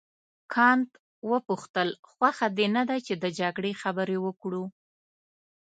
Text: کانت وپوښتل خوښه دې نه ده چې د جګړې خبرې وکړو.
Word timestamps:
کانت 0.53 0.89
وپوښتل 1.31 1.89
خوښه 2.09 2.47
دې 2.57 2.67
نه 2.75 2.83
ده 2.89 2.97
چې 3.05 3.13
د 3.23 3.25
جګړې 3.39 3.71
خبرې 3.81 4.17
وکړو. 4.25 4.63